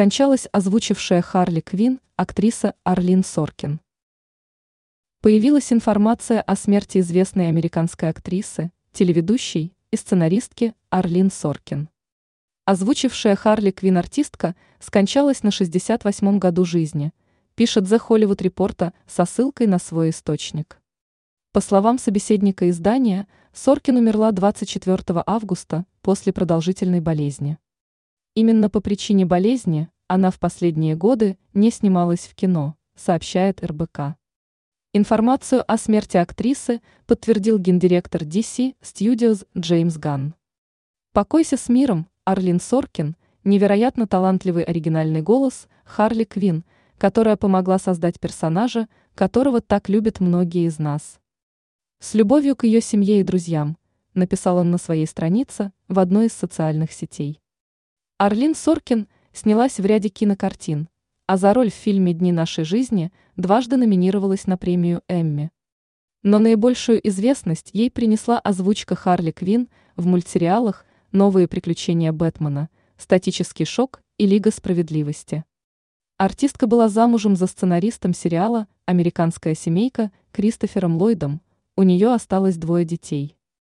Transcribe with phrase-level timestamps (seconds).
[0.00, 3.80] скончалась озвучившая Харли Квин актриса Арлин Соркин.
[5.20, 11.90] Появилась информация о смерти известной американской актрисы, телеведущей и сценаристки Арлин Соркин.
[12.64, 17.12] Озвучившая Харли Квин артистка скончалась на 68-м году жизни,
[17.54, 20.80] пишет The Hollywood Reporter со ссылкой на свой источник.
[21.52, 27.58] По словам собеседника издания, Соркин умерла 24 августа после продолжительной болезни.
[28.34, 34.16] Именно по причине болезни она в последние годы не снималась в кино, сообщает РБК.
[34.92, 40.34] Информацию о смерти актрисы подтвердил гендиректор DC Studios Джеймс Ганн.
[41.12, 46.64] «Покойся с миром, Арлин Соркин, невероятно талантливый оригинальный голос Харли Квин,
[46.98, 51.18] которая помогла создать персонажа, которого так любят многие из нас.
[51.98, 53.76] С любовью к ее семье и друзьям,
[54.14, 57.40] написал он на своей странице в одной из социальных сетей.
[58.22, 60.90] Арлин Соркин снялась в ряде кинокартин,
[61.26, 65.50] а за роль в фильме «Дни нашей жизни» дважды номинировалась на премию «Эмми».
[66.22, 74.02] Но наибольшую известность ей принесла озвучка Харли Квин в мультсериалах «Новые приключения Бэтмена», «Статический шок»
[74.18, 75.46] и «Лига справедливости».
[76.18, 81.40] Артистка была замужем за сценаристом сериала «Американская семейка» Кристофером Ллойдом,
[81.74, 83.38] у нее осталось двое детей.